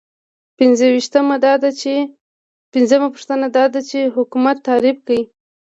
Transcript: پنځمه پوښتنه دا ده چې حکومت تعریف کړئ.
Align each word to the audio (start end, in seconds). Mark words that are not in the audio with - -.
پنځمه 2.73 3.07
پوښتنه 3.15 3.47
دا 3.57 3.65
ده 3.73 3.81
چې 3.89 3.99
حکومت 4.15 4.57
تعریف 4.67 4.97
کړئ. 5.07 5.21